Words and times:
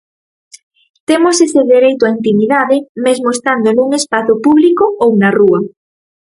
Temos 1.07 1.35
ese 1.45 1.61
dereito 1.73 2.01
á 2.07 2.09
intimidade 2.17 2.77
mesmo 3.05 3.27
estando 3.35 3.69
nun 3.71 3.89
espazo 3.99 4.33
público 4.45 4.85
ou 5.03 5.09
na 5.21 5.29
rúa. 5.39 5.59